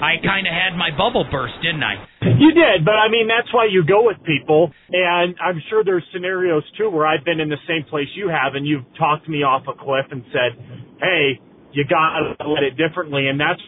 [0.00, 1.94] I kind of had my bubble burst, didn't I?
[2.22, 6.04] You did, but I mean that's why you go with people, and I'm sure there's
[6.12, 9.42] scenarios too where I've been in the same place you have, and you've talked me
[9.42, 10.58] off a cliff and said,
[11.00, 11.38] "Hey,
[11.72, 13.60] you got to let it differently," and that's.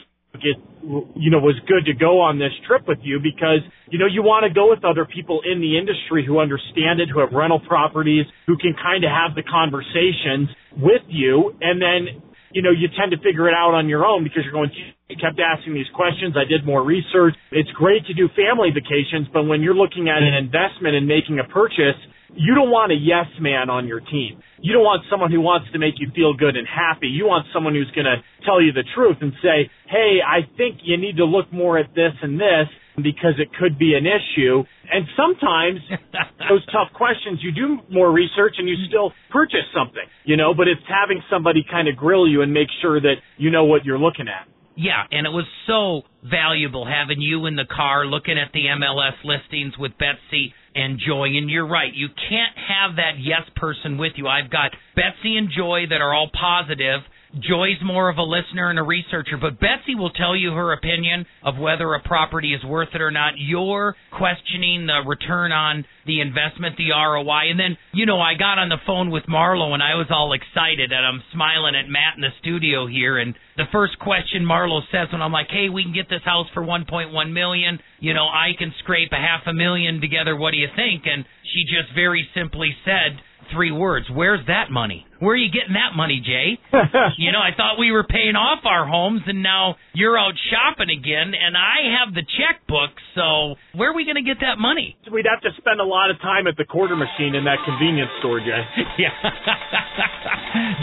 [0.84, 4.20] You know, was good to go on this trip with you because you know you
[4.22, 7.58] want to go with other people in the industry who understand it, who have rental
[7.58, 12.20] properties, who can kind of have the conversations with you, and then
[12.56, 14.72] you know, you tend to figure it out on your own because you're going,
[15.12, 16.40] you kept asking these questions.
[16.40, 17.36] I did more research.
[17.52, 21.36] It's great to do family vacations, but when you're looking at an investment and making
[21.36, 22.00] a purchase,
[22.32, 24.40] you don't want a yes man on your team.
[24.64, 27.12] You don't want someone who wants to make you feel good and happy.
[27.12, 30.80] You want someone who's going to tell you the truth and say, hey, I think
[30.80, 34.64] you need to look more at this and this because it could be an issue.
[34.90, 35.80] And sometimes
[36.48, 40.68] those tough questions, you do more research and you still purchase something, you know, but
[40.68, 43.98] it's having somebody kind of grill you and make sure that you know what you're
[43.98, 44.48] looking at.
[44.76, 49.16] Yeah, and it was so valuable having you in the car looking at the MLS
[49.24, 51.32] listings with Betsy and Joy.
[51.32, 54.28] And you're right, you can't have that yes person with you.
[54.28, 57.00] I've got Betsy and Joy that are all positive.
[57.36, 61.26] Joy's more of a listener and a researcher, but Betsy will tell you her opinion
[61.44, 63.34] of whether a property is worth it or not.
[63.36, 67.50] You're questioning the return on the investment, the ROI.
[67.50, 70.32] And then, you know, I got on the phone with Marlo and I was all
[70.32, 73.18] excited and I'm smiling at Matt in the studio here.
[73.18, 76.46] And the first question Marlo says when I'm like, hey, we can get this house
[76.54, 80.36] for 1.1 million, you know, I can scrape a half a million together.
[80.36, 81.04] What do you think?
[81.04, 83.20] And she just very simply said,
[83.52, 84.06] three words.
[84.10, 85.06] Where's that money?
[85.18, 86.58] Where are you getting that money, Jay?
[87.18, 90.90] you know, I thought we were paying off our homes and now you're out shopping
[90.90, 94.96] again and I have the checkbook, so where are we going to get that money?
[95.10, 98.10] We'd have to spend a lot of time at the quarter machine in that convenience
[98.20, 98.62] store, Jay.
[98.96, 99.12] Yeah.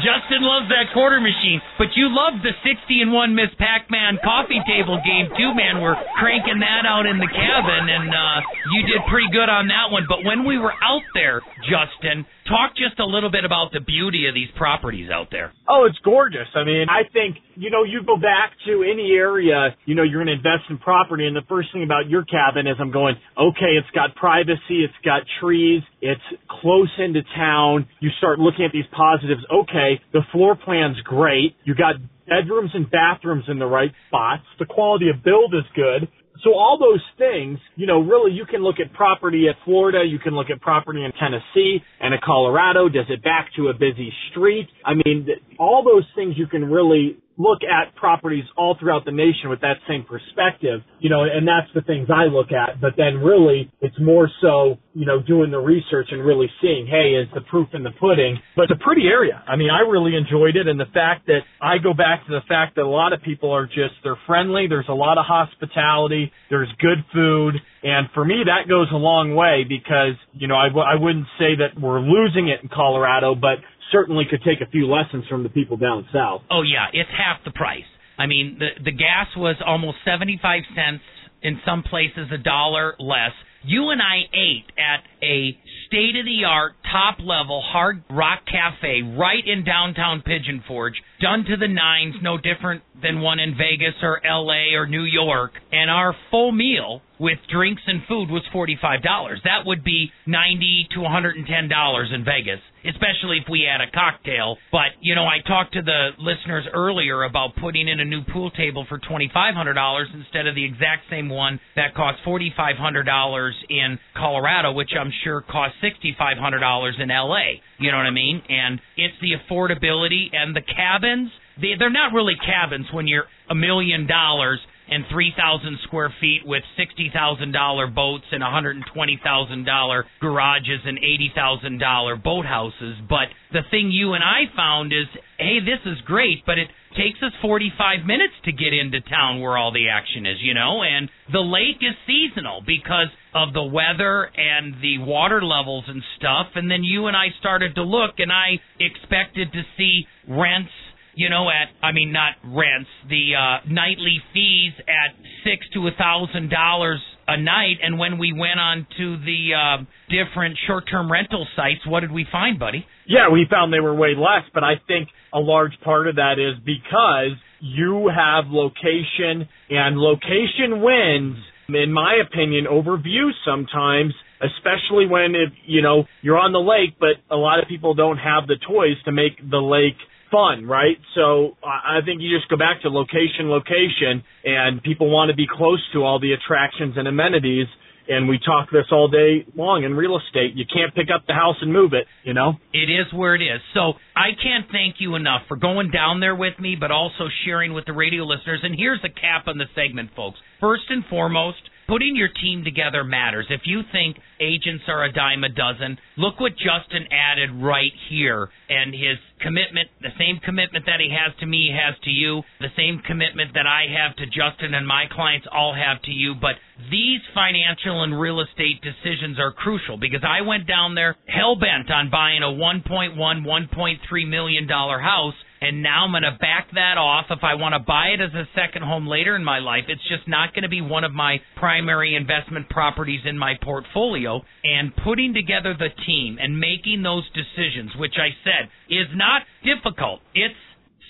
[0.06, 4.62] Justin loves that quarter machine, but you love the 60 and 1 Miss Pac-Man coffee
[4.69, 5.82] table game too, man.
[5.82, 8.38] We're cranking that out in the cabin and uh
[8.74, 12.76] you did pretty good on that one, but when we were out there, Justin, talk
[12.78, 15.53] just a little bit about the beauty of these properties out there.
[15.67, 16.47] Oh, it's gorgeous.
[16.55, 20.23] I mean, I think, you know, you go back to any area, you know, you're
[20.23, 23.15] going to invest in property, and the first thing about your cabin is I'm going,
[23.38, 27.88] okay, it's got privacy, it's got trees, it's close into town.
[27.99, 29.41] You start looking at these positives.
[29.51, 31.55] Okay, the floor plan's great.
[31.63, 31.95] You got
[32.27, 34.43] bedrooms and bathrooms in the right spots.
[34.59, 36.07] The quality of build is good.
[36.43, 40.19] So all those things, you know, really you can look at property at Florida, you
[40.19, 42.89] can look at property in Tennessee and at Colorado.
[42.89, 44.67] Does it back to a busy street?
[44.86, 45.27] I mean,
[45.58, 49.78] all those things you can really look at properties all throughout the nation with that
[49.88, 52.80] same perspective, you know, and that's the things I look at.
[52.80, 57.15] But then really it's more so, you know, doing the research and really seeing, hey,
[57.15, 58.38] is the proof in the pudding?
[58.56, 59.43] But it's a pretty area.
[59.48, 62.41] I mean, I really enjoyed it and the fact that I go back to the
[62.48, 64.67] fact that a lot of people are just, they're friendly.
[64.67, 66.32] There's a lot of hospitality.
[66.50, 67.56] There's good food.
[67.84, 71.28] And for me, that goes a long way because, you know, I w- I wouldn't
[71.38, 73.60] say that we're losing it in Colorado, but
[73.93, 76.41] certainly could take a few lessons from the people down south.
[76.51, 77.88] Oh yeah, it's half the price.
[78.19, 81.03] I mean, the the gas was almost 75 cents
[81.41, 83.32] in some places a dollar less.
[83.65, 89.15] You and I ate at a state of the art, top level Hard Rock Cafe
[89.17, 93.95] right in downtown Pigeon Forge, done to the nines, no different than one in Vegas
[94.01, 95.51] or LA or New York.
[95.71, 99.03] And our full meal with drinks and food was $45.
[99.43, 104.57] That would be 90 to $110 in Vegas, especially if we had a cocktail.
[104.71, 108.51] But, you know, I talked to the listeners earlier about putting in a new pool
[108.51, 114.91] table for $2,500 instead of the exact same one that cost $4,500 in Colorado, which
[114.99, 117.63] I'm sure cost $6,500 in LA.
[117.79, 118.41] You know what I mean?
[118.49, 121.29] And it's the affordability and the cabins.
[121.59, 126.63] They, they're not really cabins when you're a million dollars and 3,000 square feet with
[126.77, 130.99] $60,000 boats and $120,000 garages and
[131.37, 133.07] $80,000 boathouses.
[133.07, 135.07] But the thing you and I found is,
[135.39, 139.57] hey, this is great, but it takes us 45 minutes to get into town where
[139.57, 144.29] all the action is, you know, and the lake is seasonal because of the weather
[144.35, 146.47] and the water levels and stuff.
[146.55, 150.69] And then you and I started to look, and I expected to see rents
[151.15, 155.91] you know, at I mean not rents, the uh nightly fees at six to a
[155.97, 161.12] thousand dollars a night and when we went on to the uh, different short term
[161.12, 162.86] rental sites, what did we find, buddy?
[163.08, 166.36] Yeah, we found they were way less, but I think a large part of that
[166.38, 171.38] is because you have location and location wins,
[171.69, 176.95] in my opinion, over view sometimes, especially when if you know you're on the lake,
[176.99, 179.97] but a lot of people don't have the toys to make the lake
[180.34, 180.98] fun, right?
[181.13, 185.46] So I think you just go back to location, location, and people want to be
[185.46, 187.67] close to all the attractions and amenities.
[188.10, 190.56] And we talk this all day long in real estate.
[190.56, 192.60] You can't pick up the house and move it, you know?
[192.74, 193.62] It is where it is.
[193.74, 197.74] So I can't thank you enough for going down there with me, but also sharing
[197.74, 198.60] with the radio listeners.
[198.62, 200.38] And here's the cap on the segment, folks.
[200.60, 203.48] First and foremost, putting your team together matters.
[203.50, 208.50] If you think agents are a dime a dozen, look what Justin added right here
[208.69, 212.74] and his commitment, the same commitment that he has to me, has to you, the
[212.78, 216.36] same commitment that I have to Justin and my clients all have to you.
[216.39, 216.56] But
[216.89, 221.91] these financial and real estate decisions are crucial because I went down there hell bent
[221.91, 226.97] on buying a 1.1, 1.3 million dollar house and now I'm going to back that
[226.97, 227.28] off.
[227.30, 230.04] If I want to buy it as a second home later in my life, it's
[230.10, 234.41] just not going to be one of my primary investment properties in my portfolio.
[234.65, 240.19] And putting together the team and making those decisions, which I said is not difficult,
[240.36, 240.60] it's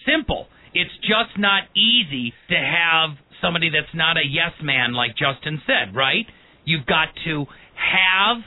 [0.06, 0.46] simple.
[0.76, 5.96] It's just not easy to have somebody that's not a yes man, like Justin said,
[5.96, 6.30] right?
[6.64, 8.38] You've got to have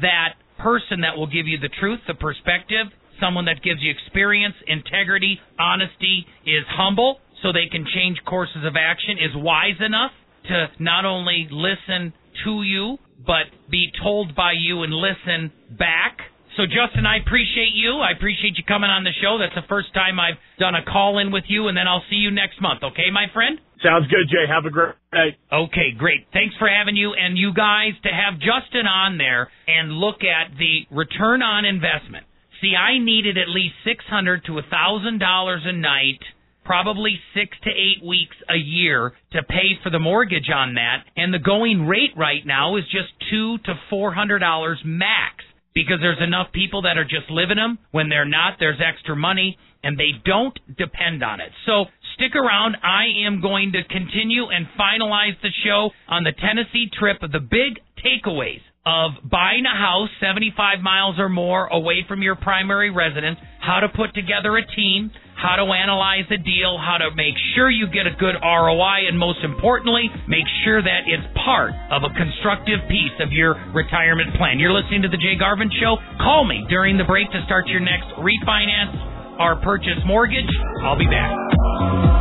[0.00, 2.86] that person that will give you the truth, the perspective,
[3.20, 8.74] someone that gives you experience, integrity, honesty, is humble so they can change courses of
[8.76, 10.12] action, is wise enough
[10.48, 12.12] to not only listen
[12.44, 16.18] to you, but be told by you and listen back.
[16.56, 18.00] So, Justin, I appreciate you.
[18.00, 19.36] I appreciate you coming on the show.
[19.36, 22.16] That's the first time I've done a call in with you, and then I'll see
[22.16, 23.60] you next month, okay, my friend?
[23.84, 24.48] Sounds good, Jay.
[24.48, 25.36] Have a great day.
[25.52, 26.24] Okay, great.
[26.32, 30.56] Thanks for having you and you guys to have Justin on there and look at
[30.56, 32.24] the return on investment.
[32.60, 36.20] See, I needed at least six hundred to a thousand dollars a night,
[36.64, 41.32] probably six to eight weeks a year to pay for the mortgage on that, and
[41.32, 46.22] the going rate right now is just two to four hundred dollars max because there's
[46.22, 47.78] enough people that are just living them.
[47.90, 51.52] When they're not, there's extra money, and they don't depend on it.
[51.66, 52.76] So stick around.
[52.82, 57.40] I am going to continue and finalize the show on the Tennessee trip of the
[57.40, 63.36] big takeaways of buying a house 75 miles or more away from your primary residence,
[63.58, 67.68] how to put together a team, how to analyze a deal, how to make sure
[67.68, 72.14] you get a good ROI, and most importantly, make sure that it's part of a
[72.14, 74.62] constructive piece of your retirement plan.
[74.62, 75.98] You're listening to The Jay Garvin Show.
[76.22, 78.94] Call me during the break to start your next refinance
[79.42, 80.48] or purchase mortgage.
[80.86, 82.15] I'll be back.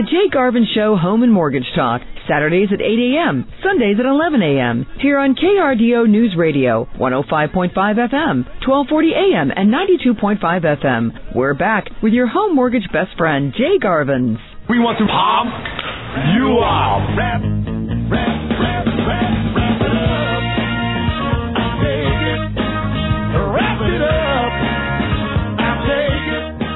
[0.00, 4.40] The Jay Garvin Show Home and Mortgage Talk, Saturdays at 8 a.m., Sundays at 11
[4.40, 4.86] a.m.
[4.98, 11.36] Here on KRDO News Radio, 105.5 FM, 1240 a.m., and 92.5 FM.
[11.36, 14.38] We're back with your home mortgage best friend, Jay Garvins.
[14.70, 15.52] We want to pop
[16.32, 17.18] you up.
[17.18, 19.59] Rap, rap, rap, rap, rap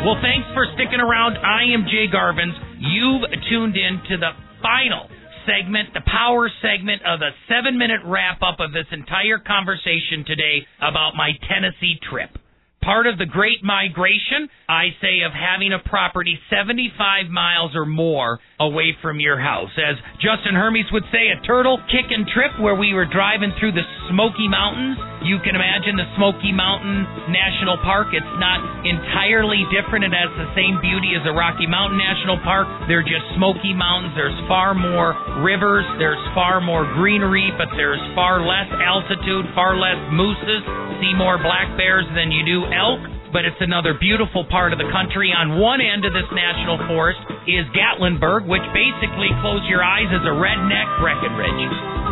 [0.05, 1.41] Well, thanks for sticking around.
[1.41, 2.53] I am Jay Garvins.
[2.77, 5.09] You've tuned in to the final
[5.49, 10.69] segment, the power segment of the seven minute wrap up of this entire conversation today
[10.85, 12.37] about my Tennessee trip.
[12.85, 18.41] Part of the great migration, I say, of having a property 75 miles or more
[18.61, 19.73] away from your house.
[19.81, 23.89] As Justin Hermes would say, a turtle kicking trip where we were driving through the
[24.13, 25.14] Smoky Mountains.
[25.25, 28.13] You can imagine the Smoky Mountain National Park.
[28.13, 30.05] It's not entirely different.
[30.05, 32.69] It has the same beauty as the Rocky Mountain National Park.
[32.93, 34.13] They're just Smoky Mountains.
[34.13, 35.89] There's far more rivers.
[35.97, 40.61] There's far more greenery, but there's far less altitude, far less mooses.
[41.01, 43.01] See more black bears than you do elk.
[43.33, 45.33] But it's another beautiful part of the country.
[45.33, 50.23] On one end of this national forest is Gatlinburg, which basically, close your eyes, is
[50.29, 52.05] a redneck Breckenridge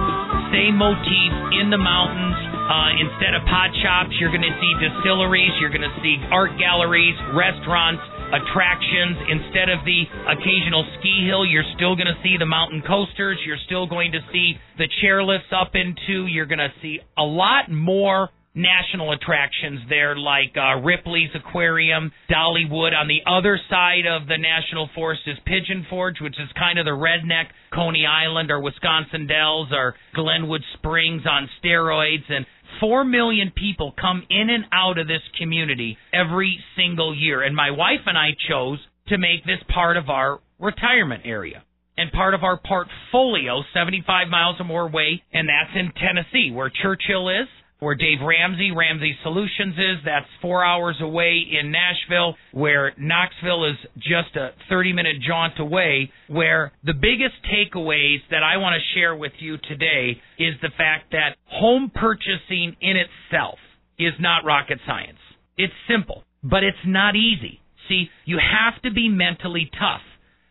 [0.52, 1.32] same motif
[1.64, 2.51] in the mountains.
[2.72, 6.56] Uh, instead of pot shops, you're going to see distilleries, you're going to see art
[6.56, 8.00] galleries, restaurants,
[8.32, 9.20] attractions.
[9.28, 13.36] Instead of the occasional ski hill, you're still going to see the mountain coasters.
[13.44, 16.24] You're still going to see the chairlifts up into.
[16.24, 22.92] You're going to see a lot more national attractions there, like uh, Ripley's Aquarium, Dollywood.
[22.92, 26.84] On the other side of the national forest is Pigeon Forge, which is kind of
[26.84, 32.28] the redneck Coney Island or Wisconsin Dells or Glenwood Springs on steroids.
[32.28, 32.44] And
[32.82, 37.40] four million people come in and out of this community every single year.
[37.40, 41.62] And my wife and I chose to make this part of our retirement area
[41.96, 46.72] and part of our portfolio 75 miles or more away, and that's in Tennessee, where
[46.82, 47.46] Churchill is,
[47.82, 50.04] where Dave Ramsey, Ramsey Solutions is.
[50.04, 56.12] That's four hours away in Nashville, where Knoxville is just a 30 minute jaunt away.
[56.28, 61.10] Where the biggest takeaways that I want to share with you today is the fact
[61.10, 63.58] that home purchasing in itself
[63.98, 65.18] is not rocket science.
[65.58, 67.60] It's simple, but it's not easy.
[67.88, 70.06] See, you have to be mentally tough,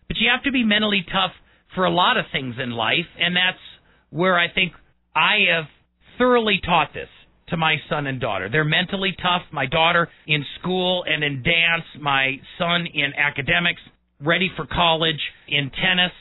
[0.09, 1.32] but you have to be mentally tough
[1.75, 3.63] for a lot of things in life, and that's
[4.09, 4.73] where I think
[5.15, 5.69] I have
[6.17, 7.07] thoroughly taught this
[7.52, 8.49] to my son and daughter.
[8.52, 9.43] They're mentally tough.
[9.52, 13.82] My daughter in school and in dance, my son in academics,
[14.20, 16.12] ready for college, in tennis,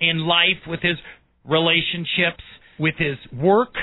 [0.00, 0.96] in life with his
[1.44, 2.44] relationships,
[2.78, 3.74] with his work,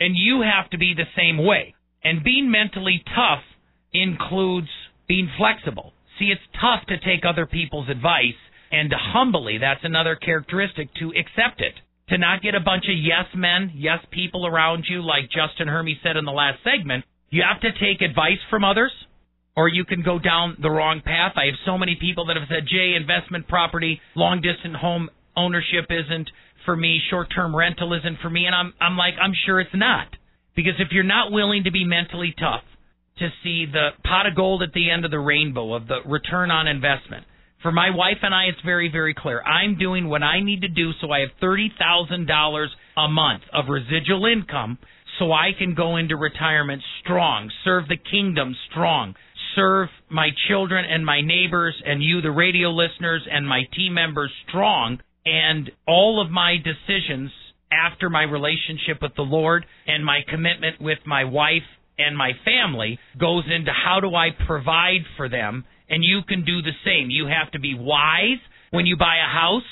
[0.00, 1.74] and you have to be the same way.
[2.02, 3.42] And being mentally tough
[3.92, 4.68] includes
[5.08, 5.92] being flexible.
[6.18, 8.38] See, it's tough to take other people's advice
[8.70, 11.74] and to humbly, that's another characteristic, to accept it
[12.08, 15.98] to not get a bunch of yes men, yes people around you, like Justin Hermes
[16.02, 17.04] said in the last segment.
[17.30, 18.92] You have to take advice from others,
[19.56, 21.32] or you can go down the wrong path.
[21.36, 25.86] I have so many people that have said, Jay, investment property, long distance home ownership
[25.90, 26.30] isn't
[26.64, 29.74] for me, short term rental isn't for me, and I'm I'm like, I'm sure it's
[29.74, 30.08] not.
[30.56, 32.62] Because if you're not willing to be mentally tough
[33.18, 36.50] to see the pot of gold at the end of the rainbow of the return
[36.50, 37.24] on investment,
[37.64, 39.42] for my wife and I, it's very, very clear.
[39.42, 42.66] I'm doing what I need to do so I have $30,000
[42.98, 44.76] a month of residual income
[45.18, 49.14] so I can go into retirement strong, serve the kingdom strong,
[49.56, 54.30] serve my children and my neighbors and you, the radio listeners, and my team members
[54.46, 54.98] strong.
[55.24, 57.30] And all of my decisions
[57.72, 61.62] after my relationship with the Lord and my commitment with my wife
[61.96, 65.64] and my family goes into how do I provide for them
[65.94, 67.08] and you can do the same.
[67.08, 68.42] You have to be wise
[68.72, 69.62] when you buy a house.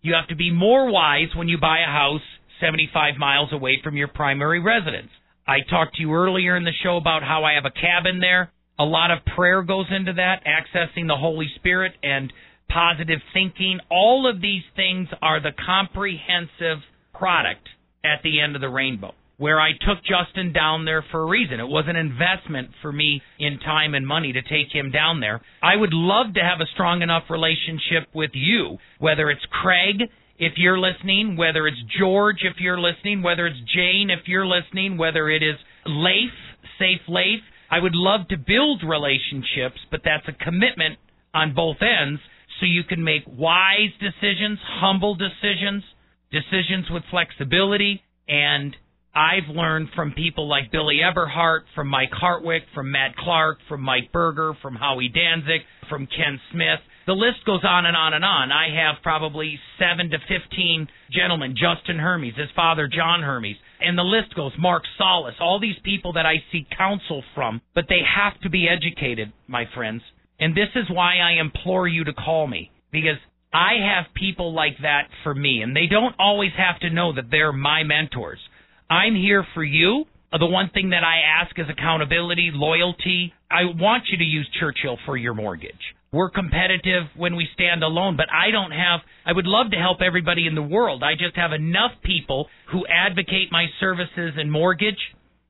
[0.00, 2.22] You have to be more wise when you buy a house
[2.62, 5.10] 75 miles away from your primary residence.
[5.46, 8.50] I talked to you earlier in the show about how I have a cabin there.
[8.78, 12.32] A lot of prayer goes into that, accessing the Holy Spirit and
[12.70, 13.78] positive thinking.
[13.90, 17.68] All of these things are the comprehensive product
[18.02, 21.60] at the end of the rainbow where I took Justin down there for a reason.
[21.60, 25.40] It was an investment for me in time and money to take him down there.
[25.62, 30.08] I would love to have a strong enough relationship with you, whether it's Craig,
[30.38, 34.96] if you're listening, whether it's George, if you're listening, whether it's Jane, if you're listening,
[34.96, 35.56] whether it is
[35.86, 36.32] Leif,
[36.78, 37.40] Safe Leif.
[37.70, 40.98] I would love to build relationships, but that's a commitment
[41.34, 42.20] on both ends
[42.60, 45.82] so you can make wise decisions, humble decisions,
[46.30, 48.76] decisions with flexibility, and
[49.16, 54.12] I've learned from people like Billy Eberhart, from Mike Hardwick, from Matt Clark, from Mike
[54.12, 56.80] Berger, from Howie Danzig, from Ken Smith.
[57.06, 58.52] The list goes on and on and on.
[58.52, 64.02] I have probably seven to fifteen gentlemen, Justin Hermes, his father John Hermes, and the
[64.02, 64.52] list goes.
[64.58, 68.68] Mark Solis, all these people that I seek counsel from, but they have to be
[68.68, 70.02] educated, my friends.
[70.38, 73.16] And this is why I implore you to call me because
[73.50, 77.30] I have people like that for me, and they don't always have to know that
[77.30, 78.40] they're my mentors.
[78.88, 80.04] I'm here for you.
[80.32, 83.32] Uh, The one thing that I ask is accountability, loyalty.
[83.50, 85.94] I want you to use Churchill for your mortgage.
[86.12, 90.00] We're competitive when we stand alone, but I don't have, I would love to help
[90.00, 91.02] everybody in the world.
[91.02, 94.98] I just have enough people who advocate my services and mortgage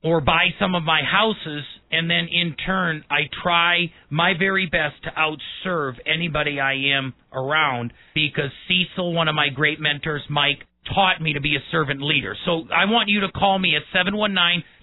[0.02, 4.94] or buy some of my houses, and then in turn, I try my very best
[5.04, 10.64] to outserve anybody I am around because Cecil, one of my great mentors, Mike,
[10.94, 12.36] taught me to be a servant leader.
[12.44, 13.82] So I want you to call me at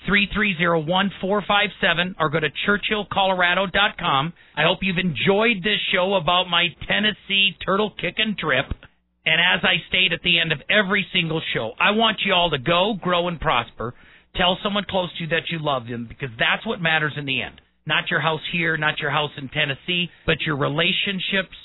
[0.09, 4.33] 719-330-1457 or go to churchillcolorado.com.
[4.55, 8.65] I hope you've enjoyed this show about my Tennessee turtle kicking trip.
[9.25, 12.49] And as I state at the end of every single show, I want you all
[12.49, 13.93] to go, grow, and prosper.
[14.35, 17.41] Tell someone close to you that you love them because that's what matters in the
[17.41, 17.61] end.
[17.85, 21.55] Not your house here, not your house in Tennessee, but your relationships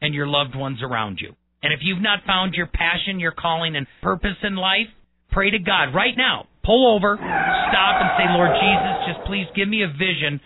[0.00, 1.34] and your loved ones around you.
[1.62, 4.86] And if you've not found your passion, your calling, and purpose in life,
[5.30, 6.46] pray to God right now.
[6.64, 10.40] Pull over, stop, and say, Lord Jesus, just please give me a vision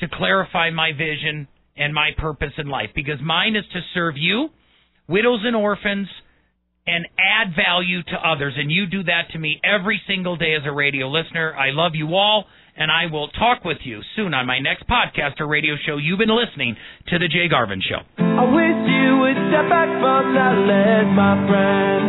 [0.00, 1.46] to clarify my vision
[1.76, 4.48] and my purpose in life because mine is to serve you,
[5.08, 6.08] widows and orphans,
[6.86, 8.54] and add value to others.
[8.56, 11.54] And you do that to me every single day as a radio listener.
[11.54, 12.46] I love you all,
[12.80, 15.98] and I will talk with you soon on my next podcast or radio show.
[15.98, 16.76] You've been listening
[17.12, 18.00] to The Jay Garvin Show.
[18.16, 20.56] I wish you would step back from that
[21.12, 22.04] my friend.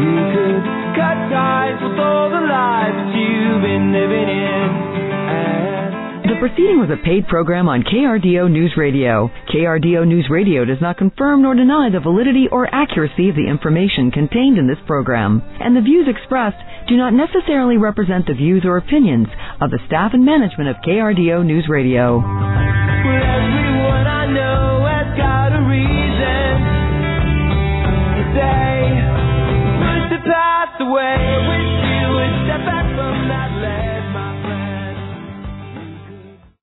[0.00, 0.64] You could
[0.96, 2.40] cut ties with all the
[2.96, 4.68] that you've been living in.
[5.36, 5.89] And
[6.30, 9.28] The proceeding was a paid program on KRDO News Radio.
[9.52, 14.12] KRDO News Radio does not confirm nor deny the validity or accuracy of the information
[14.12, 18.76] contained in this program, and the views expressed do not necessarily represent the views or
[18.76, 19.26] opinions
[19.60, 22.22] of the staff and management of KRDO News Radio.